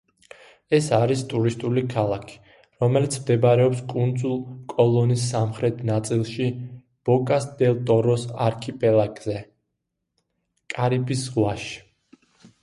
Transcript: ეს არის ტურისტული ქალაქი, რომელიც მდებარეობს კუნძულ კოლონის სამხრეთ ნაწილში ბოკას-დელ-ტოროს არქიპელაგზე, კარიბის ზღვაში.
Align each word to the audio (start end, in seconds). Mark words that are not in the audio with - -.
ეს 0.75 0.85
არის 0.99 1.19
ტურისტული 1.33 1.81
ქალაქი, 1.91 2.37
რომელიც 2.83 3.17
მდებარეობს 3.23 3.83
კუნძულ 3.91 4.39
კოლონის 4.73 5.27
სამხრეთ 5.35 5.83
ნაწილში 5.91 6.49
ბოკას-დელ-ტოროს 7.11 8.25
არქიპელაგზე, 8.49 9.37
კარიბის 10.77 11.27
ზღვაში. 11.31 11.81